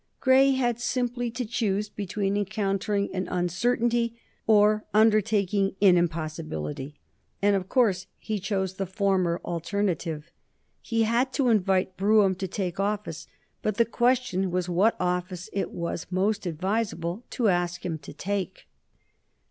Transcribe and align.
Grey 0.19 0.53
had 0.53 0.79
simply 0.79 1.29
to 1.29 1.45
choose 1.45 1.87
between 1.87 2.35
encountering 2.35 3.13
an 3.13 3.27
uncertainty 3.27 4.19
or 4.47 4.83
undertaking 4.95 5.75
an 5.79 5.95
impossibility, 5.95 6.95
and 7.39 7.55
of 7.55 7.69
course 7.69 8.07
he 8.17 8.39
chose 8.39 8.73
the 8.77 8.87
former 8.87 9.39
alternative. 9.45 10.31
He 10.81 11.03
had 11.03 11.31
to 11.33 11.49
invite 11.49 11.97
Brougham 11.97 12.33
to 12.37 12.47
take 12.47 12.79
office, 12.79 13.27
but 13.61 13.77
the 13.77 13.85
question 13.85 14.49
was 14.49 14.67
what 14.67 14.95
office 14.99 15.51
it 15.53 15.69
was 15.69 16.07
most 16.09 16.47
advisable 16.47 17.23
to 17.37 17.49
ask 17.49 17.85
him 17.85 17.99
to 17.99 18.11
take. 18.11 18.65